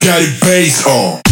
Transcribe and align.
got 0.00 0.22
it 0.22 0.40
bass 0.40 0.86
on. 0.86 1.27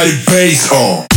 Got 0.00 0.08
it 0.08 0.24
on. 0.72 1.09